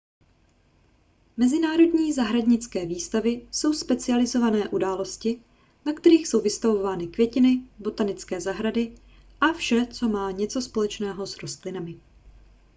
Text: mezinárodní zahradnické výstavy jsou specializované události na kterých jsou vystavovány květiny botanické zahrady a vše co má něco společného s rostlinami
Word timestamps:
mezinárodní 1.37 2.13
zahradnické 2.13 2.85
výstavy 2.85 3.47
jsou 3.51 3.73
specializované 3.73 4.69
události 4.69 5.41
na 5.85 5.93
kterých 5.93 6.27
jsou 6.27 6.41
vystavovány 6.41 7.07
květiny 7.07 7.61
botanické 7.79 8.41
zahrady 8.41 8.95
a 9.41 9.53
vše 9.53 9.85
co 9.93 10.09
má 10.09 10.31
něco 10.31 10.61
společného 10.61 11.27
s 11.27 11.37
rostlinami 11.37 11.99